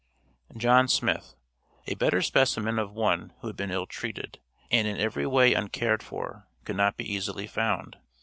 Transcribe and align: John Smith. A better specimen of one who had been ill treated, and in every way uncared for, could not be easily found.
John 0.57 0.87
Smith. 0.87 1.35
A 1.85 1.93
better 1.93 2.23
specimen 2.23 2.79
of 2.79 2.91
one 2.91 3.33
who 3.41 3.45
had 3.45 3.55
been 3.55 3.69
ill 3.69 3.85
treated, 3.85 4.39
and 4.71 4.87
in 4.87 4.97
every 4.99 5.27
way 5.27 5.53
uncared 5.53 6.01
for, 6.01 6.47
could 6.65 6.75
not 6.75 6.97
be 6.97 7.03
easily 7.13 7.45
found. 7.45 7.97